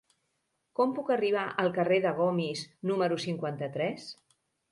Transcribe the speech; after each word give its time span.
Com 0.79 0.93
puc 0.99 1.11
arribar 1.15 1.43
al 1.65 1.69
carrer 1.75 1.99
de 2.07 2.15
Gomis 2.21 2.65
número 2.93 3.21
cinquanta-tres? 3.27 4.09